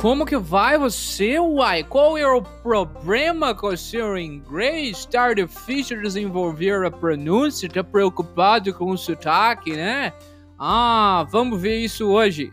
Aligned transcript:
como 0.00 0.26
que 0.26 0.36
vai 0.36 0.78
você, 0.78 1.38
uai? 1.38 1.82
Qual 1.82 2.18
é 2.18 2.26
o 2.26 2.42
problema 2.42 3.54
com 3.54 3.76
seu 3.76 4.16
inglês? 4.16 4.98
Está 4.98 5.32
difícil 5.32 6.00
desenvolver 6.02 6.84
a 6.84 6.90
pronúncia? 6.90 7.68
Tá 7.68 7.82
preocupado 7.82 8.72
com 8.74 8.90
o 8.90 8.98
sotaque, 8.98 9.72
né? 9.72 10.12
Ah, 10.58 11.26
vamos 11.30 11.60
ver 11.60 11.78
isso 11.78 12.06
hoje. 12.08 12.52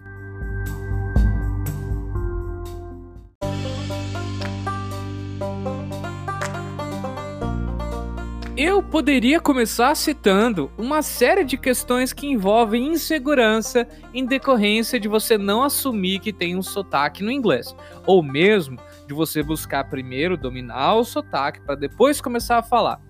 Eu 8.55 8.83
poderia 8.83 9.39
começar 9.39 9.95
citando 9.95 10.69
uma 10.77 11.01
série 11.01 11.43
de 11.43 11.57
questões 11.57 12.13
que 12.13 12.27
envolvem 12.27 12.85
insegurança 12.89 13.87
em 14.13 14.27
decorrência 14.27 14.99
de 14.99 15.07
você 15.07 15.39
não 15.39 15.63
assumir 15.63 16.19
que 16.19 16.31
tem 16.31 16.55
um 16.55 16.61
sotaque 16.61 17.23
no 17.23 17.31
inglês, 17.31 17.75
ou 18.05 18.21
mesmo 18.21 18.77
de 19.07 19.13
você 19.15 19.41
buscar 19.41 19.89
primeiro 19.89 20.37
dominar 20.37 20.93
o 20.93 21.03
sotaque 21.03 21.61
para 21.61 21.73
depois 21.73 22.21
começar 22.21 22.59
a 22.59 22.63
falar. 22.63 23.01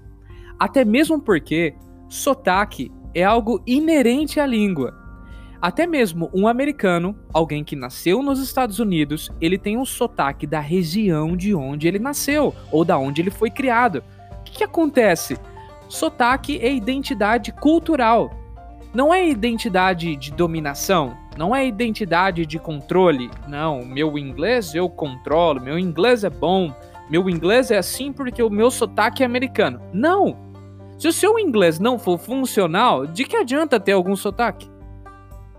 Até 0.57 0.85
mesmo 0.85 1.19
porque 1.19 1.75
sotaque 2.07 2.89
é 3.13 3.25
algo 3.25 3.61
inerente 3.67 4.39
à 4.39 4.45
língua. 4.45 4.97
Até 5.61 5.85
mesmo 5.85 6.29
um 6.33 6.47
americano, 6.47 7.19
alguém 7.33 7.65
que 7.65 7.75
nasceu 7.75 8.23
nos 8.23 8.39
Estados 8.39 8.79
Unidos, 8.79 9.29
ele 9.41 9.57
tem 9.57 9.77
um 9.77 9.85
sotaque 9.85 10.47
da 10.47 10.61
região 10.61 11.35
de 11.35 11.53
onde 11.53 11.85
ele 11.85 11.99
nasceu 11.99 12.55
ou 12.71 12.85
da 12.85 12.97
onde 12.97 13.21
ele 13.21 13.29
foi 13.29 13.51
criado 13.51 14.01
que, 14.53 14.63
acontece? 14.63 15.37
Sotaque 15.87 16.59
é 16.59 16.73
identidade 16.73 17.51
cultural. 17.51 18.31
Não 18.93 19.13
é 19.13 19.27
identidade 19.27 20.15
de 20.15 20.31
dominação, 20.31 21.17
não 21.35 21.55
é 21.55 21.65
identidade 21.65 22.45
de 22.45 22.59
controle. 22.59 23.29
Não, 23.47 23.83
meu 23.83 24.17
inglês 24.17 24.75
eu 24.75 24.89
controlo, 24.89 25.59
meu 25.59 25.79
inglês 25.79 26.23
é 26.23 26.29
bom, 26.29 26.73
meu 27.09 27.29
inglês 27.29 27.71
é 27.71 27.77
assim 27.77 28.13
porque 28.13 28.41
o 28.41 28.49
meu 28.49 28.69
sotaque 28.69 29.23
é 29.23 29.25
americano. 29.25 29.81
Não! 29.91 30.37
Se 30.97 31.07
o 31.07 31.13
seu 31.13 31.39
inglês 31.39 31.79
não 31.79 31.97
for 31.97 32.17
funcional, 32.17 33.05
de 33.05 33.25
que 33.25 33.35
adianta 33.35 33.79
ter 33.79 33.93
algum 33.93 34.15
sotaque? 34.15 34.69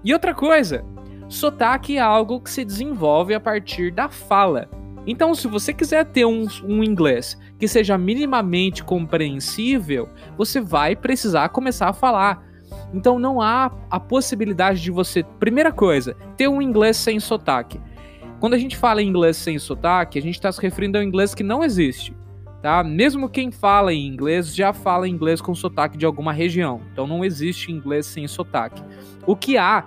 E 0.03 0.13
outra 0.13 0.35
coisa, 0.35 0.85
sotaque 1.29 1.97
é 1.97 2.01
algo 2.01 2.41
que 2.41 2.51
se 2.51 2.65
desenvolve 2.65 3.35
a 3.35 3.41
partir 3.41 3.91
da 3.91 4.09
fala. 4.09 4.69
Então, 5.07 5.35
se 5.35 5.47
você 5.47 5.73
quiser 5.73 6.05
ter 6.07 6.25
um, 6.25 6.47
um, 6.65 6.83
inglês 6.83 7.39
que 7.59 7.69
seja 7.69 7.99
minimamente 7.99 8.83
compreensível, 8.83 10.09
você 10.37 10.61
vai 10.61 10.97
precisar 10.97 11.51
começar 11.51 11.89
a 11.89 11.93
falar. 11.93 12.43
Então, 12.93 13.19
não 13.19 13.41
há 13.41 13.71
a 13.91 14.01
possibilidade 14.01 14.81
de 14.81 14.91
você, 14.91 15.23
primeira 15.39 15.73
coisa, 15.73 16.17
ter 16.37 16.49
um 16.49 16.63
inglês 16.63 16.97
sem 16.97 17.21
sotaque. 17.21 17.81
Quando 18.41 18.55
a 18.55 18.59
gente 18.59 18.77
fala 18.77 19.03
em 19.03 19.09
inglês 19.09 19.37
sem 19.37 19.59
sotaque, 19.59 20.19
a 20.19 20.23
gente 20.23 20.35
está 20.35 20.51
se 20.51 20.61
referindo 20.61 20.99
ao 20.99 21.05
inglês 21.05 21.35
que 21.35 21.43
não 21.43 21.63
existe. 21.63 22.17
Tá? 22.63 22.83
Mesmo 22.83 23.29
quem 23.29 23.51
fala 23.51 23.93
em 23.93 24.07
inglês 24.07 24.55
já 24.55 24.73
fala 24.73 25.07
inglês 25.07 25.41
com 25.41 25.55
sotaque 25.55 25.99
de 25.99 26.07
alguma 26.07 26.33
região. 26.33 26.81
Então, 26.93 27.07
não 27.07 27.23
existe 27.23 27.71
inglês 27.71 28.07
sem 28.07 28.27
sotaque. 28.27 28.83
O 29.27 29.37
que 29.37 29.59
há 29.59 29.85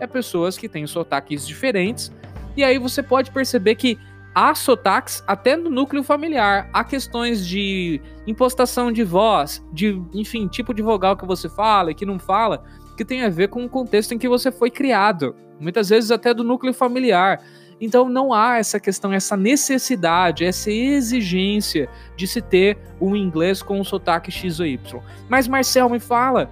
é 0.00 0.06
pessoas 0.06 0.56
que 0.56 0.68
têm 0.68 0.86
sotaques 0.86 1.46
diferentes. 1.46 2.12
E 2.56 2.64
aí 2.64 2.78
você 2.78 3.02
pode 3.02 3.30
perceber 3.30 3.74
que 3.76 3.98
há 4.38 4.54
sotaques 4.54 5.24
até 5.26 5.56
no 5.56 5.68
núcleo 5.68 6.04
familiar. 6.04 6.70
Há 6.72 6.84
questões 6.84 7.44
de 7.44 8.00
impostação 8.24 8.92
de 8.92 9.02
voz, 9.02 9.60
de, 9.72 10.00
enfim, 10.14 10.46
tipo 10.46 10.72
de 10.72 10.80
vogal 10.80 11.16
que 11.16 11.26
você 11.26 11.48
fala 11.48 11.90
e 11.90 11.94
que 11.94 12.06
não 12.06 12.20
fala, 12.20 12.62
que 12.96 13.04
tem 13.04 13.24
a 13.24 13.28
ver 13.28 13.48
com 13.48 13.64
o 13.64 13.68
contexto 13.68 14.14
em 14.14 14.18
que 14.18 14.28
você 14.28 14.52
foi 14.52 14.70
criado. 14.70 15.34
Muitas 15.58 15.88
vezes 15.88 16.12
até 16.12 16.32
do 16.32 16.44
núcleo 16.44 16.72
familiar. 16.72 17.42
Então 17.80 18.08
não 18.08 18.32
há 18.32 18.58
essa 18.58 18.78
questão, 18.78 19.12
essa 19.12 19.36
necessidade, 19.36 20.44
essa 20.44 20.70
exigência 20.70 21.88
de 22.16 22.28
se 22.28 22.40
ter 22.40 22.78
um 23.00 23.16
inglês 23.16 23.60
com 23.60 23.80
um 23.80 23.84
sotaque 23.84 24.30
X 24.30 24.60
ou 24.60 24.66
Y. 24.66 25.02
Mas 25.28 25.48
Marcel 25.48 25.88
me 25.88 25.98
fala, 25.98 26.48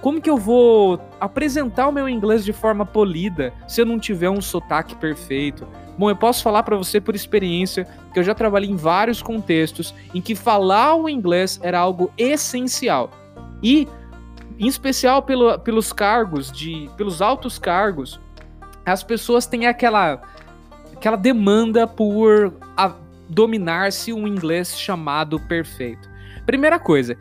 como 0.00 0.20
que 0.20 0.28
eu 0.28 0.36
vou 0.36 1.00
apresentar 1.20 1.86
o 1.86 1.92
meu 1.92 2.08
inglês 2.08 2.44
de 2.44 2.52
forma 2.52 2.84
polida 2.84 3.52
se 3.68 3.80
eu 3.80 3.86
não 3.86 3.98
tiver 3.98 4.28
um 4.28 4.40
sotaque 4.40 4.96
perfeito? 4.96 5.68
Bom, 5.98 6.08
eu 6.08 6.16
posso 6.16 6.44
falar 6.44 6.62
para 6.62 6.76
você 6.76 7.00
por 7.00 7.16
experiência 7.16 7.86
que 8.12 8.20
eu 8.20 8.22
já 8.22 8.32
trabalhei 8.34 8.70
em 8.70 8.76
vários 8.76 9.20
contextos 9.20 9.92
em 10.14 10.20
que 10.20 10.36
falar 10.36 10.94
o 10.94 11.08
inglês 11.08 11.58
era 11.60 11.80
algo 11.80 12.12
essencial. 12.16 13.10
E, 13.60 13.88
em 14.58 14.68
especial 14.68 15.22
pelo, 15.22 15.58
pelos 15.58 15.92
cargos, 15.92 16.52
de, 16.52 16.88
pelos 16.96 17.20
altos 17.20 17.58
cargos, 17.58 18.20
as 18.86 19.02
pessoas 19.02 19.44
têm 19.44 19.66
aquela, 19.66 20.22
aquela 20.94 21.16
demanda 21.16 21.86
por 21.86 22.54
dominar-se 23.28 24.12
um 24.12 24.26
inglês 24.26 24.78
chamado 24.78 25.38
perfeito. 25.40 26.08
Primeira 26.46 26.78
coisa, 26.78 27.16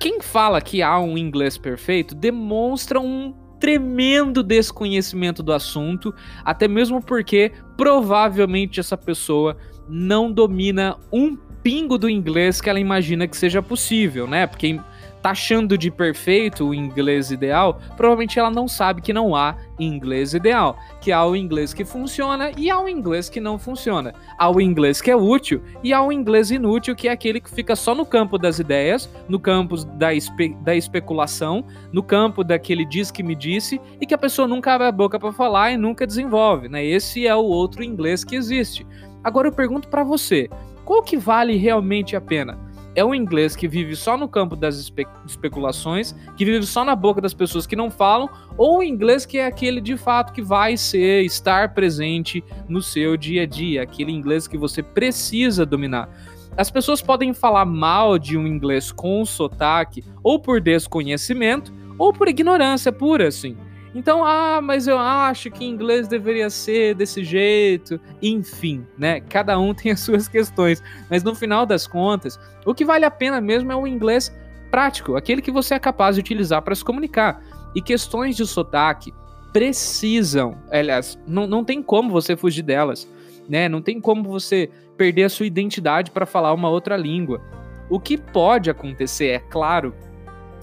quem 0.00 0.20
fala 0.20 0.60
que 0.60 0.82
há 0.82 0.98
um 0.98 1.18
inglês 1.18 1.58
perfeito 1.58 2.14
demonstra 2.14 2.98
um 2.98 3.34
tremendo 3.58 4.42
desconhecimento 4.42 5.42
do 5.42 5.52
assunto, 5.52 6.14
até 6.44 6.68
mesmo 6.68 7.02
porque 7.02 7.52
provavelmente 7.76 8.80
essa 8.80 8.96
pessoa 8.96 9.56
não 9.88 10.30
domina 10.30 10.96
um 11.12 11.36
pingo 11.62 11.96
do 11.96 12.10
inglês 12.10 12.60
que 12.60 12.68
ela 12.68 12.78
imagina 12.78 13.26
que 13.26 13.36
seja 13.36 13.62
possível, 13.62 14.26
né? 14.26 14.46
Porque 14.46 14.78
taxando 15.24 15.78
de 15.78 15.90
perfeito 15.90 16.68
o 16.68 16.74
inglês 16.74 17.30
ideal, 17.30 17.80
provavelmente 17.96 18.38
ela 18.38 18.50
não 18.50 18.68
sabe 18.68 19.00
que 19.00 19.10
não 19.10 19.34
há 19.34 19.56
inglês 19.80 20.34
ideal, 20.34 20.76
que 21.00 21.10
há 21.10 21.24
o 21.24 21.34
inglês 21.34 21.72
que 21.72 21.82
funciona 21.82 22.50
e 22.58 22.70
há 22.70 22.78
o 22.78 22.86
inglês 22.86 23.30
que 23.30 23.40
não 23.40 23.58
funciona. 23.58 24.12
Há 24.38 24.50
o 24.50 24.60
inglês 24.60 25.00
que 25.00 25.10
é 25.10 25.16
útil 25.16 25.62
e 25.82 25.94
há 25.94 26.02
o 26.02 26.12
inglês 26.12 26.50
inútil, 26.50 26.94
que 26.94 27.08
é 27.08 27.12
aquele 27.12 27.40
que 27.40 27.48
fica 27.48 27.74
só 27.74 27.94
no 27.94 28.04
campo 28.04 28.36
das 28.36 28.58
ideias, 28.58 29.08
no 29.26 29.40
campo 29.40 29.82
da, 29.82 30.12
espe 30.12 30.54
da 30.60 30.76
especulação, 30.76 31.64
no 31.90 32.02
campo 32.02 32.44
daquele 32.44 32.84
diz 32.84 33.10
que 33.10 33.22
me 33.22 33.34
disse 33.34 33.80
e 33.98 34.04
que 34.04 34.12
a 34.12 34.18
pessoa 34.18 34.46
nunca 34.46 34.74
abre 34.74 34.88
a 34.88 34.92
boca 34.92 35.18
para 35.18 35.32
falar 35.32 35.72
e 35.72 35.78
nunca 35.78 36.06
desenvolve, 36.06 36.68
né? 36.68 36.84
Esse 36.84 37.26
é 37.26 37.34
o 37.34 37.44
outro 37.44 37.82
inglês 37.82 38.24
que 38.24 38.36
existe. 38.36 38.86
Agora 39.24 39.48
eu 39.48 39.52
pergunto 39.52 39.88
para 39.88 40.04
você, 40.04 40.50
qual 40.84 41.02
que 41.02 41.16
vale 41.16 41.56
realmente 41.56 42.14
a 42.14 42.20
pena? 42.20 42.63
É 42.94 43.04
um 43.04 43.14
inglês 43.14 43.56
que 43.56 43.66
vive 43.66 43.96
só 43.96 44.16
no 44.16 44.28
campo 44.28 44.54
das 44.54 44.76
espe 44.78 45.06
especulações, 45.26 46.14
que 46.36 46.44
vive 46.44 46.64
só 46.64 46.84
na 46.84 46.94
boca 46.94 47.20
das 47.20 47.34
pessoas 47.34 47.66
que 47.66 47.74
não 47.74 47.90
falam, 47.90 48.28
ou 48.56 48.78
o 48.78 48.82
inglês 48.82 49.26
que 49.26 49.38
é 49.38 49.46
aquele 49.46 49.80
de 49.80 49.96
fato 49.96 50.32
que 50.32 50.42
vai 50.42 50.76
ser, 50.76 51.24
estar 51.24 51.74
presente 51.74 52.42
no 52.68 52.80
seu 52.80 53.16
dia 53.16 53.42
a 53.42 53.46
dia, 53.46 53.82
aquele 53.82 54.12
inglês 54.12 54.46
que 54.46 54.56
você 54.56 54.82
precisa 54.82 55.66
dominar. 55.66 56.08
As 56.56 56.70
pessoas 56.70 57.02
podem 57.02 57.34
falar 57.34 57.64
mal 57.64 58.18
de 58.18 58.38
um 58.38 58.46
inglês 58.46 58.92
com 58.92 59.24
sotaque, 59.24 60.04
ou 60.22 60.38
por 60.38 60.60
desconhecimento, 60.60 61.72
ou 61.98 62.12
por 62.12 62.28
ignorância 62.28 62.92
pura, 62.92 63.28
assim. 63.28 63.56
Então, 63.94 64.24
ah, 64.24 64.60
mas 64.60 64.88
eu 64.88 64.98
acho 64.98 65.50
que 65.50 65.64
inglês 65.64 66.08
deveria 66.08 66.50
ser 66.50 66.94
desse 66.94 67.22
jeito. 67.22 68.00
Enfim, 68.20 68.84
né? 68.98 69.20
Cada 69.20 69.58
um 69.58 69.72
tem 69.74 69.92
as 69.92 70.00
suas 70.00 70.26
questões. 70.26 70.82
Mas 71.08 71.22
no 71.22 71.34
final 71.34 71.64
das 71.64 71.86
contas, 71.86 72.38
o 72.66 72.74
que 72.74 72.84
vale 72.84 73.04
a 73.04 73.10
pena 73.10 73.40
mesmo 73.40 73.70
é 73.70 73.76
o 73.76 73.86
inglês 73.86 74.34
prático, 74.70 75.14
aquele 75.14 75.40
que 75.40 75.52
você 75.52 75.74
é 75.74 75.78
capaz 75.78 76.16
de 76.16 76.20
utilizar 76.20 76.60
para 76.62 76.74
se 76.74 76.84
comunicar. 76.84 77.40
E 77.76 77.80
questões 77.80 78.36
de 78.36 78.44
sotaque 78.44 79.14
precisam, 79.52 80.58
aliás, 80.68 81.16
não, 81.28 81.46
não 81.46 81.64
tem 81.64 81.80
como 81.80 82.10
você 82.10 82.36
fugir 82.36 82.62
delas, 82.62 83.08
né? 83.48 83.68
Não 83.68 83.80
tem 83.80 84.00
como 84.00 84.24
você 84.24 84.68
perder 84.96 85.24
a 85.24 85.28
sua 85.28 85.46
identidade 85.46 86.10
para 86.10 86.26
falar 86.26 86.52
uma 86.52 86.68
outra 86.68 86.96
língua. 86.96 87.40
O 87.88 88.00
que 88.00 88.18
pode 88.18 88.68
acontecer, 88.68 89.26
é 89.26 89.38
claro, 89.38 89.94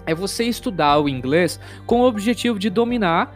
é 0.05 0.13
você 0.13 0.43
estudar 0.45 0.99
o 0.99 1.09
inglês 1.09 1.59
com 1.85 2.01
o 2.01 2.07
objetivo 2.07 2.57
de 2.57 2.69
dominar 2.69 3.35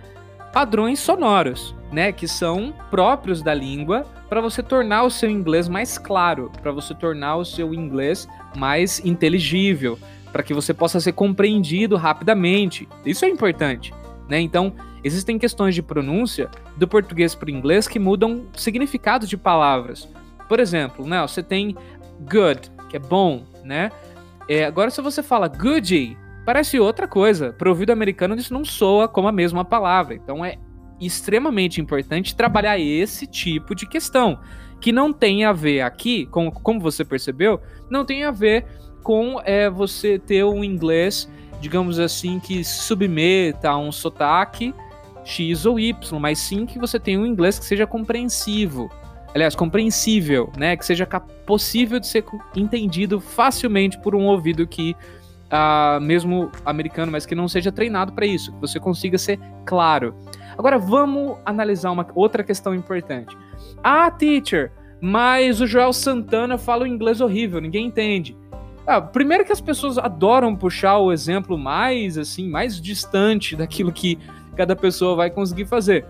padrões 0.53 0.99
sonoros, 0.99 1.75
né, 1.91 2.11
que 2.11 2.27
são 2.27 2.73
próprios 2.89 3.41
da 3.41 3.53
língua, 3.53 4.05
para 4.29 4.39
você 4.39 4.63
tornar 4.63 5.03
o 5.03 5.09
seu 5.09 5.29
inglês 5.29 5.67
mais 5.67 5.97
claro, 5.97 6.51
para 6.61 6.71
você 6.71 6.93
tornar 6.93 7.35
o 7.35 7.45
seu 7.45 7.73
inglês 7.73 8.27
mais 8.55 9.03
inteligível, 9.03 9.99
para 10.31 10.43
que 10.43 10.53
você 10.53 10.73
possa 10.73 10.99
ser 10.99 11.11
compreendido 11.11 11.97
rapidamente. 11.97 12.87
Isso 13.05 13.25
é 13.25 13.29
importante, 13.29 13.93
né? 14.29 14.39
Então, 14.39 14.73
existem 15.03 15.37
questões 15.37 15.75
de 15.75 15.81
pronúncia 15.81 16.49
do 16.77 16.87
português 16.87 17.35
para 17.35 17.47
o 17.47 17.51
inglês 17.51 17.87
que 17.87 17.99
mudam 17.99 18.45
significado 18.53 19.27
de 19.27 19.37
palavras. 19.37 20.09
Por 20.47 20.59
exemplo, 20.59 21.05
né, 21.05 21.21
você 21.21 21.43
tem 21.43 21.75
good, 22.19 22.71
que 22.89 22.95
é 22.95 22.99
bom, 22.99 23.43
né? 23.63 23.91
É, 24.47 24.63
agora, 24.63 24.89
se 24.89 25.01
você 25.01 25.23
fala 25.23 25.47
goody, 25.47 26.17
parece 26.45 26.79
outra 26.79 27.07
coisa. 27.07 27.51
Para 27.51 27.67
o 27.67 27.71
ouvido 27.71 27.91
americano, 27.91 28.35
isso 28.35 28.53
não 28.53 28.63
soa 28.63 29.07
como 29.07 29.27
a 29.27 29.31
mesma 29.31 29.65
palavra. 29.65 30.13
Então 30.13 30.45
é 30.45 30.57
extremamente 30.99 31.81
importante 31.81 32.35
trabalhar 32.35 32.79
esse 32.79 33.27
tipo 33.27 33.75
de 33.75 33.85
questão, 33.87 34.39
que 34.79 34.91
não 34.91 35.11
tem 35.11 35.43
a 35.43 35.51
ver 35.51 35.81
aqui, 35.81 36.25
com, 36.27 36.49
como 36.51 36.79
você 36.79 37.03
percebeu, 37.03 37.59
não 37.89 38.05
tem 38.05 38.23
a 38.23 38.31
ver 38.31 38.65
com 39.03 39.41
é, 39.43 39.69
você 39.69 40.17
ter 40.17 40.43
um 40.45 40.63
inglês, 40.63 41.29
digamos 41.59 41.99
assim, 41.99 42.39
que 42.39 42.63
submeta 42.63 43.69
a 43.69 43.77
um 43.77 43.91
sotaque 43.91 44.73
X 45.23 45.65
ou 45.65 45.79
Y, 45.79 46.19
mas 46.19 46.39
sim 46.39 46.65
que 46.65 46.79
você 46.79 46.99
tenha 46.99 47.19
um 47.19 47.25
inglês 47.25 47.59
que 47.59 47.65
seja 47.65 47.85
compreensivo. 47.85 48.89
aliás, 49.33 49.55
compreensível, 49.55 50.51
né? 50.57 50.77
Que 50.77 50.85
seja 50.85 51.05
possível 51.45 51.99
de 51.99 52.07
ser 52.07 52.23
entendido 52.55 53.19
facilmente 53.19 53.99
por 53.99 54.15
um 54.15 54.25
ouvido 54.25 54.65
que 54.65 54.95
uh, 55.45 55.99
mesmo 56.01 56.51
americano, 56.65 57.11
mas 57.11 57.25
que 57.25 57.35
não 57.35 57.47
seja 57.47 57.71
treinado 57.71 58.13
para 58.13 58.25
isso, 58.25 58.51
que 58.53 58.59
você 58.59 58.79
consiga 58.79 59.17
ser 59.17 59.39
claro. 59.65 60.15
Agora 60.57 60.77
vamos 60.77 61.37
analisar 61.45 61.91
uma 61.91 62.07
outra 62.15 62.43
questão 62.43 62.73
importante. 62.73 63.35
Ah, 63.83 64.09
teacher, 64.09 64.71
mas 65.01 65.61
o 65.61 65.67
Joel 65.67 65.93
Santana 65.93 66.57
fala 66.57 66.83
um 66.83 66.87
inglês 66.87 67.21
horrível, 67.21 67.59
ninguém 67.59 67.87
entende. 67.87 68.37
Ah, 68.87 69.01
primeiro 69.01 69.43
que 69.43 69.51
as 69.51 69.61
pessoas 69.61 69.97
adoram 69.97 70.55
puxar 70.55 70.97
o 70.99 71.11
exemplo 71.11 71.57
mais 71.57 72.17
assim, 72.17 72.47
mais 72.47 72.79
distante 72.79 73.55
daquilo 73.55 73.91
que 73.91 74.19
cada 74.55 74.75
pessoa 74.75 75.15
vai 75.15 75.29
conseguir 75.29 75.65
fazer. 75.65 76.05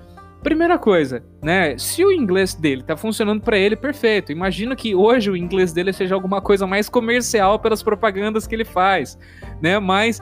Primeira 0.45 0.77
coisa, 0.77 1.23
né? 1.41 1.75
Se 1.75 2.05
o 2.05 2.11
inglês 2.11 2.53
dele 2.53 2.83
tá 2.83 2.95
funcionando 2.95 3.41
para 3.41 3.57
ele, 3.57 3.75
perfeito. 3.75 4.31
Imagina 4.31 4.75
que 4.75 4.93
hoje 4.93 5.31
o 5.31 5.35
inglês 5.35 5.73
dele 5.73 5.91
seja 5.91 6.13
alguma 6.13 6.39
coisa 6.39 6.67
mais 6.67 6.87
comercial 6.87 7.57
pelas 7.57 7.81
propagandas 7.81 8.45
que 8.45 8.53
ele 8.53 8.63
faz, 8.63 9.17
né? 9.59 9.79
Mas 9.79 10.21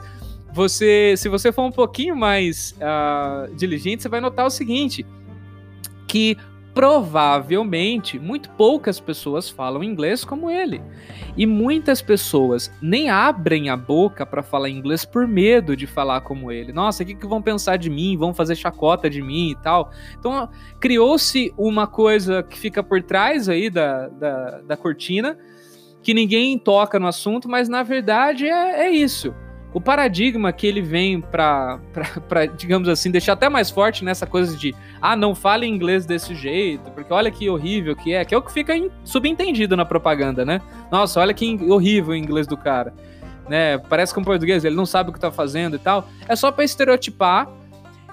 você, 0.50 1.12
se 1.18 1.28
você 1.28 1.52
for 1.52 1.66
um 1.66 1.70
pouquinho 1.70 2.16
mais 2.16 2.74
uh, 2.78 3.54
diligente, 3.54 4.02
você 4.02 4.08
vai 4.08 4.18
notar 4.18 4.46
o 4.46 4.50
seguinte: 4.50 5.04
que 6.08 6.38
provavelmente 6.74 8.18
muito 8.18 8.50
poucas 8.50 8.98
pessoas 8.98 9.48
falam 9.48 9.84
inglês 9.84 10.24
como 10.24 10.50
ele. 10.50 10.82
E 11.36 11.46
muitas 11.46 12.02
pessoas 12.02 12.70
nem 12.82 13.08
abrem 13.08 13.70
a 13.70 13.76
boca 13.76 14.26
para 14.26 14.42
falar 14.42 14.68
inglês 14.68 15.04
por 15.04 15.26
medo 15.26 15.76
de 15.76 15.86
falar 15.86 16.20
como 16.22 16.50
ele. 16.50 16.72
Nossa, 16.72 17.02
o 17.02 17.06
que, 17.06 17.14
que 17.14 17.26
vão 17.26 17.40
pensar 17.40 17.76
de 17.76 17.88
mim? 17.88 18.16
Vão 18.16 18.34
fazer 18.34 18.56
chacota 18.56 19.08
de 19.08 19.22
mim 19.22 19.50
e 19.50 19.56
tal. 19.56 19.90
Então, 20.18 20.48
criou-se 20.80 21.54
uma 21.56 21.86
coisa 21.86 22.42
que 22.42 22.58
fica 22.58 22.82
por 22.82 23.00
trás 23.02 23.48
aí 23.48 23.70
da, 23.70 24.08
da, 24.08 24.60
da 24.62 24.76
cortina, 24.76 25.38
que 26.02 26.12
ninguém 26.12 26.58
toca 26.58 26.98
no 26.98 27.06
assunto, 27.06 27.48
mas 27.48 27.68
na 27.68 27.82
verdade 27.82 28.46
é, 28.46 28.86
é 28.86 28.90
isso 28.90 29.32
o 29.74 29.80
paradigma 29.80 30.52
que 30.52 30.68
ele 30.68 30.80
vem 30.80 31.20
para, 31.20 31.80
digamos 32.56 32.88
assim, 32.88 33.10
deixar 33.10 33.32
até 33.32 33.48
mais 33.48 33.70
forte 33.70 34.04
nessa 34.04 34.24
coisa 34.24 34.56
de 34.56 34.72
ah, 35.02 35.16
não 35.16 35.34
fale 35.34 35.66
inglês 35.66 36.06
desse 36.06 36.32
jeito, 36.32 36.92
porque 36.92 37.12
olha 37.12 37.28
que 37.28 37.50
horrível 37.50 37.96
que 37.96 38.14
é, 38.14 38.24
que 38.24 38.32
é 38.32 38.38
o 38.38 38.42
que 38.42 38.52
fica 38.52 38.72
subentendido 39.04 39.76
na 39.76 39.84
propaganda, 39.84 40.44
né? 40.44 40.60
Nossa, 40.92 41.20
olha 41.20 41.34
que 41.34 41.58
horrível 41.68 42.12
o 42.12 42.16
inglês 42.16 42.46
do 42.46 42.56
cara. 42.56 42.94
Né? 43.48 43.76
Parece 43.76 44.14
que 44.14 44.20
um 44.20 44.24
português, 44.24 44.64
ele 44.64 44.76
não 44.76 44.86
sabe 44.86 45.10
o 45.10 45.12
que 45.12 45.18
tá 45.18 45.32
fazendo 45.32 45.74
e 45.74 45.78
tal. 45.80 46.08
É 46.28 46.36
só 46.36 46.52
para 46.52 46.64
estereotipar 46.64 47.48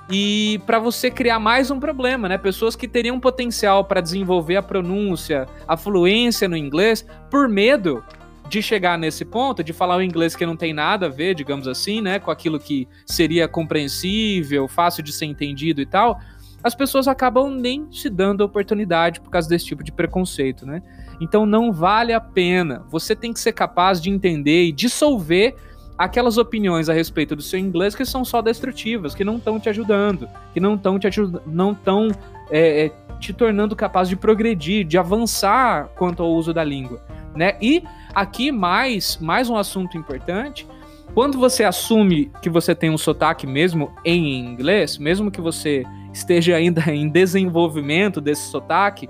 e 0.10 0.60
para 0.66 0.80
você 0.80 1.12
criar 1.12 1.40
mais 1.40 1.70
um 1.70 1.80
problema, 1.80 2.28
né? 2.28 2.38
Pessoas 2.40 2.76
que 2.76 2.88
teriam 2.88 3.20
potencial 3.20 3.86
para 3.86 4.02
desenvolver 4.02 4.58
a 4.58 4.64
pronúncia, 4.64 5.48
a 5.68 5.78
fluência 5.78 6.50
no 6.50 6.58
inglês, 6.58 7.06
por 7.30 7.48
medo 7.48 8.04
de 8.52 8.62
chegar 8.62 8.98
nesse 8.98 9.24
ponto, 9.24 9.64
de 9.64 9.72
falar 9.72 9.96
o 9.96 10.02
inglês 10.02 10.36
que 10.36 10.46
não 10.46 10.58
tem 10.58 10.74
nada 10.74 11.06
a 11.06 11.10
ver, 11.10 11.34
digamos 11.34 11.70
assim, 11.70 12.02
né, 12.02 12.20
com 12.20 12.30
aquilo 12.30 12.60
que 12.60 12.86
seria 13.06 13.48
compreensível, 13.48 14.68
fácil 14.68 15.02
de 15.02 15.14
ser 15.14 15.26
entendido 15.26 15.80
e 15.80 15.86
tal, 15.86 16.20
as 16.62 16.76
pessoas 16.76 17.08
acabam 17.08 17.50
nem 17.50 17.88
se 17.94 18.10
dando 18.10 18.44
a 18.44 18.46
oportunidade 18.46 19.22
por 19.22 19.30
causa 19.30 19.48
desse 19.48 19.66
tipo 19.66 19.82
de 19.86 19.92
preconceito, 19.94 20.66
né? 20.66 20.84
Então 21.22 21.46
não 21.46 21.72
vale 21.72 22.12
a 22.12 22.20
pena. 22.20 22.84
Você 22.90 23.16
tem 23.16 23.32
que 23.32 23.40
ser 23.40 23.54
capaz 23.54 24.02
de 24.02 24.10
entender 24.10 24.66
e 24.66 24.72
dissolver 24.74 25.56
aquelas 25.98 26.38
opiniões 26.38 26.90
a 26.90 26.94
respeito 26.94 27.38
do 27.38 27.42
seu 27.42 27.58
inglês 27.58 27.96
que 27.96 28.04
são 28.04 28.26
só 28.26 28.42
destrutivas, 28.42 29.16
que 29.16 29.24
não 29.24 29.38
estão 29.38 29.62
te 29.62 29.70
ajudando, 29.70 30.28
que 30.54 30.60
não 30.60 30.76
estão 30.76 31.00
te 31.00 31.08
não 31.48 31.72
estão 31.72 32.10
é, 32.50 32.86
é, 32.88 32.92
te 33.18 33.32
tornando 33.32 33.78
capaz 33.78 34.10
de 34.10 34.18
progredir, 34.18 34.86
de 34.86 34.98
avançar 34.98 35.88
quanto 35.96 36.22
ao 36.22 36.30
uso 36.34 36.54
da 36.54 36.66
língua, 36.66 37.02
né? 37.34 37.56
E 37.62 37.82
Aqui, 38.14 38.52
mais, 38.52 39.18
mais 39.22 39.50
um 39.50 39.56
assunto 39.56 39.98
importante. 39.98 40.68
Quando 41.14 41.38
você 41.38 41.64
assume 41.64 42.32
que 42.42 42.50
você 42.50 42.74
tem 42.74 42.90
um 42.90 42.98
sotaque 42.98 43.46
mesmo 43.46 43.92
em 44.06 44.40
inglês, 44.40 44.98
mesmo 44.98 45.30
que 45.30 45.42
você 45.42 45.84
esteja 46.14 46.56
ainda 46.56 46.82
em 46.92 47.10
desenvolvimento 47.10 48.22
desse 48.22 48.50
sotaque, 48.50 49.10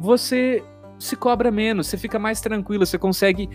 você 0.00 0.62
se 0.98 1.16
cobra 1.16 1.50
menos, 1.50 1.86
você 1.86 1.96
fica 1.96 2.18
mais 2.18 2.40
tranquilo, 2.40 2.86
você 2.86 2.98
consegue 2.98 3.48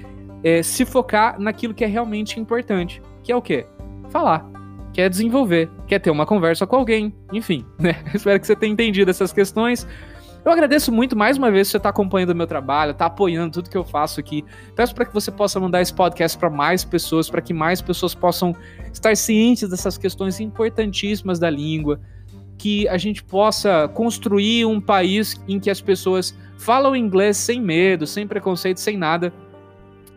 é, 0.43 0.61
se 0.61 0.85
focar 0.85 1.39
naquilo 1.39 1.73
que 1.73 1.83
é 1.83 1.87
realmente 1.87 2.39
importante, 2.39 3.01
que 3.23 3.31
é 3.31 3.35
o 3.35 3.41
quê? 3.41 3.65
Falar, 4.09 4.47
quer 4.93 5.09
desenvolver, 5.09 5.69
quer 5.87 5.99
ter 5.99 6.11
uma 6.11 6.25
conversa 6.25 6.67
com 6.67 6.75
alguém, 6.75 7.15
enfim, 7.31 7.65
né? 7.79 7.95
Espero 8.13 8.39
que 8.39 8.47
você 8.47 8.55
tenha 8.55 8.73
entendido 8.73 9.09
essas 9.09 9.31
questões. 9.31 9.87
Eu 10.43 10.51
agradeço 10.51 10.91
muito 10.91 11.15
mais 11.15 11.37
uma 11.37 11.51
vez 11.51 11.67
você 11.67 11.77
estar 11.77 11.89
tá 11.89 11.91
acompanhando 11.91 12.31
o 12.31 12.35
meu 12.35 12.47
trabalho, 12.47 12.95
tá 12.95 13.05
apoiando 13.05 13.53
tudo 13.53 13.69
que 13.69 13.77
eu 13.77 13.83
faço 13.83 14.19
aqui. 14.19 14.43
Peço 14.75 14.93
para 14.95 15.05
que 15.05 15.13
você 15.13 15.31
possa 15.31 15.59
mandar 15.59 15.81
esse 15.81 15.93
podcast 15.93 16.35
para 16.35 16.49
mais 16.49 16.83
pessoas, 16.83 17.29
para 17.29 17.41
que 17.41 17.53
mais 17.53 17.79
pessoas 17.79 18.15
possam 18.15 18.55
estar 18.91 19.15
cientes 19.15 19.69
dessas 19.69 19.99
questões 19.99 20.39
importantíssimas 20.39 21.37
da 21.37 21.47
língua, 21.47 21.99
que 22.57 22.87
a 22.87 22.97
gente 22.97 23.23
possa 23.23 23.87
construir 23.89 24.65
um 24.65 24.81
país 24.81 25.39
em 25.47 25.59
que 25.59 25.69
as 25.69 25.79
pessoas 25.79 26.35
falam 26.57 26.95
inglês 26.95 27.37
sem 27.37 27.61
medo, 27.61 28.07
sem 28.07 28.25
preconceito, 28.25 28.79
sem 28.79 28.97
nada, 28.97 29.31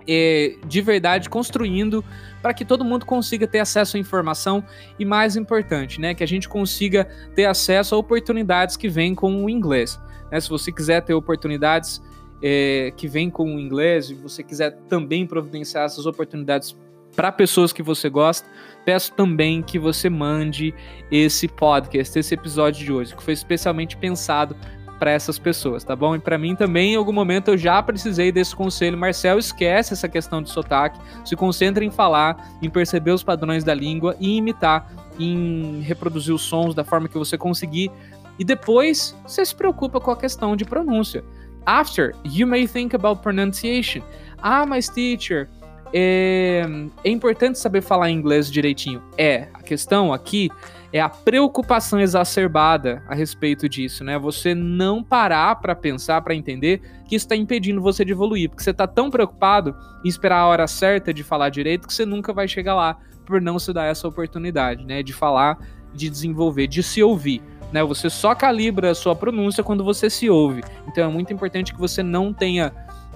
é, 0.09 0.57
de 0.67 0.81
verdade 0.81 1.29
construindo 1.29 2.05
para 2.43 2.53
que 2.53 2.65
todo 2.65 2.85
mundo 2.85 3.07
consiga 3.07 3.47
ter 3.47 3.61
acesso 3.61 3.97
à 3.97 4.01
informação 4.01 4.65
e 4.99 5.05
mais 5.05 5.37
importante, 5.37 6.01
né, 6.01 6.15
que 6.15 6.23
a 6.23 6.27
gente 6.27 6.49
consiga 6.49 7.07
ter 7.35 7.47
acesso 7.47 7.95
a 7.95 7.99
oportunidades 7.99 8.77
que 8.77 8.89
vêm 8.89 9.15
com 9.15 9.45
o 9.45 9.51
inglês. 9.51 9.99
Né? 10.31 10.41
Se 10.41 10.49
você 10.49 10.71
quiser 10.73 11.01
ter 11.03 11.15
oportunidades 11.15 12.03
é, 12.43 12.93
que 12.97 13.09
vêm 13.09 13.31
com 13.31 13.57
o 13.57 13.61
inglês 13.61 14.11
e 14.11 14.15
você 14.15 14.43
quiser 14.43 14.73
também 14.89 15.27
providenciar 15.27 15.85
essas 15.85 16.07
oportunidades 16.07 16.77
para 17.15 17.31
pessoas 17.31 17.73
que 17.73 17.83
você 17.83 18.11
gosta, 18.11 18.49
peço 18.85 19.13
também 19.13 19.63
que 19.63 19.79
você 19.79 20.11
mande 20.11 20.75
esse 21.11 21.49
podcast, 21.49 22.19
esse 22.19 22.35
episódio 22.35 22.85
de 22.85 22.93
hoje, 22.93 23.15
que 23.15 23.23
foi 23.23 23.33
especialmente 23.35 23.97
pensado 23.97 24.57
para 24.99 25.11
essas 25.11 25.39
pessoas, 25.39 25.85
tá 25.85 25.95
bom? 25.95 26.15
E 26.15 26.19
para 26.19 26.39
mim 26.39 26.55
também, 26.55 26.95
em 26.95 26.97
algum 26.97 27.13
momento, 27.13 27.49
eu 27.49 27.59
já 27.59 27.83
precisei 27.83 28.31
desse 28.31 28.55
conselho. 28.55 28.97
Marcel, 28.97 29.39
esquece 29.39 29.93
essa 29.93 30.09
questão 30.09 30.41
de 30.41 30.51
sotaque, 30.51 30.99
se 31.25 31.37
concentra 31.37 31.85
em 31.85 31.91
falar, 31.91 32.57
em 32.63 32.71
perceber 32.71 33.11
os 33.11 33.23
padrões 33.23 33.65
da 33.65 33.75
língua 33.75 34.17
e 34.21 34.37
imitar, 34.37 34.91
em 35.19 35.81
reproduzir 35.81 36.35
os 36.35 36.43
sons 36.43 36.75
da 36.75 36.85
forma 36.85 37.09
que 37.09 37.19
você 37.19 37.37
conseguir 37.37 37.91
e 38.39 38.45
depois 38.45 39.17
você 39.27 39.45
se 39.45 39.55
preocupa 39.55 40.01
com 40.01 40.11
a 40.11 40.17
questão 40.17 40.57
de 40.57 40.65
pronúncia. 40.65 41.25
After, 41.67 42.15
you 42.25 42.47
may 42.47 42.67
think 42.67 42.95
about 42.95 43.23
pronunciation. 43.23 44.03
Ah, 44.43 44.67
mas 44.67 44.89
teacher, 44.89 45.49
é, 45.97 46.65
é 47.05 47.09
importante 47.09 47.59
saber 47.59 47.81
falar 47.81 48.11
inglês 48.11 48.51
direitinho. 48.51 49.01
É, 49.17 49.49
a 49.55 49.63
questão 49.63 50.13
aqui 50.13 50.51
é 50.93 51.01
a 51.01 51.09
preocupação 51.09 52.01
exacerbada 52.01 53.03
a 53.09 53.15
respeito 53.15 53.69
disso, 53.69 54.05
né? 54.05 54.19
Você 54.19 54.55
não 54.55 55.03
parar 55.03 55.55
para 55.57 55.75
pensar, 55.75 56.21
para 56.23 56.35
entender 56.35 56.83
que 57.07 57.17
isso 57.17 57.25
está 57.25 57.37
impedindo 57.37 57.81
você 57.81 58.05
de 58.05 58.13
evoluir, 58.13 58.51
porque 58.51 58.63
você 58.63 58.71
está 58.71 58.87
tão 58.87 59.09
preocupado 59.09 59.75
em 60.05 60.09
esperar 60.09 60.41
a 60.41 60.47
hora 60.47 60.67
certa 60.67 61.15
de 61.15 61.23
falar 61.23 61.49
direito 61.49 61.87
que 61.87 61.95
você 61.95 62.05
nunca 62.05 62.33
vai 62.33 62.47
chegar 62.49 62.75
lá 62.75 62.99
por 63.25 63.41
não 63.41 63.59
se 63.59 63.73
dar 63.73 63.87
essa 63.87 64.07
oportunidade, 64.07 64.85
né? 64.85 65.03
De 65.03 65.13
falar, 65.13 65.59
de 65.95 66.11
desenvolver, 66.11 66.67
de 66.67 66.83
se 66.83 67.03
ouvir 67.03 67.41
né? 67.73 67.83
Você 67.85 68.09
só 68.09 68.35
calibra 68.35 68.91
a 68.91 68.95
sua 68.95 69.15
pronúncia 69.15 69.63
quando 69.63 69.85
você 69.85 70.09
se 70.09 70.29
ouve. 70.31 70.63
Então 70.87 71.05
é 71.05 71.13
muito 71.13 71.33
importante 71.33 71.73
que 71.73 71.81
você 71.81 72.03
não 72.03 72.33
tenha 72.33 72.73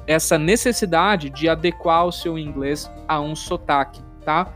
essa 0.06 0.38
necessidade 0.38 1.30
de 1.30 1.48
adequar 1.48 2.06
o 2.06 2.12
seu 2.12 2.38
inglês 2.38 2.90
a 3.06 3.20
um 3.20 3.36
sotaque, 3.36 4.00
tá? 4.24 4.52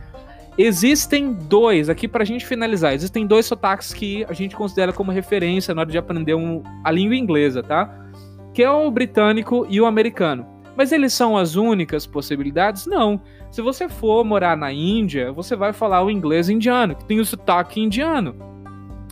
Existem 0.57 1.33
dois, 1.33 1.89
aqui 1.89 2.07
para 2.07 2.23
a 2.23 2.27
gente 2.27 2.45
finalizar, 2.45 2.93
existem 2.93 3.27
dois 3.27 3.47
sotaques 3.47 3.93
que 3.93 4.25
a 4.29 4.33
gente 4.33 4.55
considera 4.55 4.93
como 4.93 5.11
referência 5.11 5.75
na 5.75 5.83
hora 5.83 5.91
de 5.91 5.97
aprender 5.97 6.35
um, 6.35 6.63
a 6.85 6.91
língua 6.91 7.17
inglesa, 7.17 7.63
tá? 7.63 7.91
Que 8.53 8.63
é 8.63 8.71
o 8.71 8.91
britânico 8.91 9.67
e 9.69 9.81
o 9.81 9.87
americano. 9.87 10.47
Mas 10.77 10.93
eles 10.93 11.13
são 11.13 11.37
as 11.37 11.55
únicas 11.55 12.07
possibilidades? 12.07 12.87
Não. 12.87 13.21
Se 13.51 13.61
você 13.61 13.89
for 13.89 14.25
morar 14.25 14.57
na 14.57 14.73
Índia, 14.73 15.33
você 15.33 15.55
vai 15.55 15.73
falar 15.73 16.03
o 16.03 16.11
inglês 16.11 16.49
indiano, 16.49 16.95
que 16.95 17.05
tem 17.05 17.21
o 17.21 17.25
sotaque 17.25 17.81
indiano. 17.81 18.35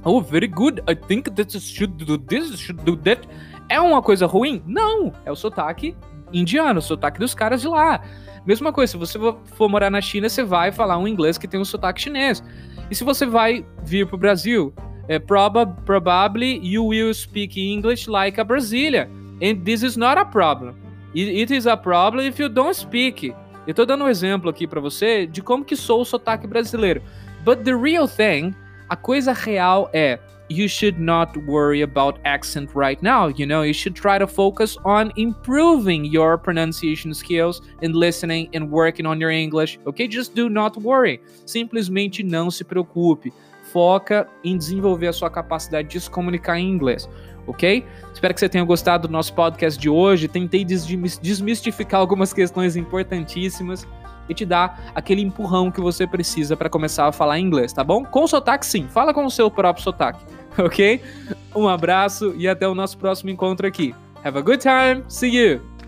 Oh, 0.04 0.21
very 0.21 0.47
good. 0.47 0.83
I 0.88 0.95
think 0.95 1.30
this 1.35 1.62
should 1.62 2.04
do 2.04 2.16
this, 2.16 2.59
should 2.59 2.83
do 2.85 2.97
that. 2.99 3.28
É 3.69 3.78
uma 3.80 4.00
coisa 4.02 4.26
ruim? 4.26 4.62
Não. 4.66 5.12
É 5.25 5.30
o 5.30 5.37
sotaque 5.37 5.95
indiano, 6.33 6.78
o 6.78 6.83
sotaque 6.83 7.19
dos 7.19 7.35
caras 7.35 7.61
de 7.61 7.69
lá. 7.69 8.00
Mesma 8.47 8.73
coisa, 8.73 8.92
se 8.92 8.97
você 8.97 9.19
for 9.45 9.69
morar 9.69 9.90
na 9.90 10.00
China, 10.00 10.28
você 10.28 10.42
vai 10.42 10.73
falar 10.73 10.97
um 10.97 11.07
inglês 11.07 11.37
que 11.37 11.47
tem 11.47 11.61
um 11.61 11.64
sotaque 11.64 12.00
chinês. 12.00 12.42
E 12.90 12.95
se 12.95 13.04
você 13.04 13.26
vai 13.26 13.64
vir 13.85 14.07
pro 14.07 14.16
Brasil, 14.16 14.73
é, 15.07 15.19
proba 15.19 15.66
probably 15.66 16.59
you 16.62 16.87
will 16.87 17.12
speak 17.12 17.61
English 17.61 18.09
like 18.09 18.40
a 18.40 18.45
Brazilian. 18.45 19.09
And 19.42 19.62
this 19.64 19.83
is 19.83 19.97
not 19.97 20.19
a 20.19 20.25
problem. 20.25 20.75
It, 21.14 21.28
it 21.42 21.54
is 21.54 21.66
a 21.66 21.76
problem 21.76 22.26
if 22.26 22.40
you 22.40 22.49
don't 22.49 22.75
speak. 22.75 23.35
Eu 23.66 23.75
tô 23.75 23.85
dando 23.85 24.04
um 24.04 24.09
exemplo 24.09 24.49
aqui 24.49 24.66
para 24.66 24.80
você 24.80 25.26
de 25.26 25.42
como 25.42 25.64
que 25.64 25.76
sou 25.76 26.00
o 26.00 26.04
sotaque 26.04 26.47
brasileiro. 26.47 27.02
But 27.45 27.64
the 27.64 27.75
real 27.75 28.09
thing 28.09 28.54
a 28.90 28.97
coisa 28.97 29.32
real 29.32 29.88
é 29.92 30.18
you 30.50 30.68
should 30.68 31.00
not 31.00 31.37
worry 31.47 31.82
about 31.82 32.18
accent 32.25 32.75
right 32.75 33.00
now. 33.02 33.28
You 33.28 33.47
know, 33.47 33.62
you 33.62 33.73
should 33.73 33.94
try 33.94 34.18
to 34.18 34.26
focus 34.26 34.76
on 34.85 35.12
improving 35.16 36.04
your 36.04 36.37
pronunciation 36.37 37.14
skills 37.14 37.62
and 37.82 37.94
listening 37.94 38.50
and 38.52 38.68
working 38.68 39.06
on 39.06 39.20
your 39.20 39.30
English. 39.30 39.78
Okay? 39.87 40.09
Just 40.09 40.35
do 40.35 40.49
not 40.49 40.76
worry. 40.76 41.20
Simplesmente 41.47 42.25
não 42.25 42.50
se 42.50 42.64
preocupe. 42.64 43.32
Foca 43.73 44.26
em 44.42 44.59
desenvolver 44.59 45.06
a 45.06 45.12
sua 45.12 45.30
capacidade 45.30 45.88
de 45.88 46.00
se 46.00 46.11
comunicar 46.11 46.59
em 46.59 46.68
inglês 46.68 47.09
ok? 47.47 47.85
Espero 48.12 48.35
que 48.35 48.40
você 48.40 48.49
tenha 48.49 48.64
gostado 48.64 49.09
do 49.09 49.12
nosso 49.12 49.35
podcast 49.35 49.78
de 49.80 49.88
hoje. 49.88 50.28
Tentei 50.28 50.64
desmistificar 50.64 52.00
algumas 52.00 52.32
questões 52.32 52.76
importantíssimas 52.76 53.87
e 54.30 54.34
te 54.34 54.46
dar 54.46 54.92
aquele 54.94 55.20
empurrão 55.20 55.70
que 55.70 55.80
você 55.80 56.06
precisa 56.06 56.56
para 56.56 56.70
começar 56.70 57.06
a 57.06 57.12
falar 57.12 57.38
inglês, 57.38 57.72
tá 57.72 57.84
bom? 57.84 58.04
Com 58.04 58.26
sotaque, 58.26 58.64
sim. 58.64 58.87
Fala 58.88 59.12
com 59.12 59.26
o 59.26 59.30
seu 59.30 59.50
próprio 59.50 59.82
sotaque, 59.82 60.25
ok? 60.56 61.02
Um 61.54 61.68
abraço 61.68 62.32
e 62.37 62.49
até 62.49 62.66
o 62.66 62.75
nosso 62.75 62.96
próximo 62.96 63.30
encontro 63.30 63.66
aqui. 63.66 63.94
Have 64.25 64.38
a 64.38 64.42
good 64.42 64.58
time. 64.58 65.04
See 65.08 65.37
you. 65.37 65.79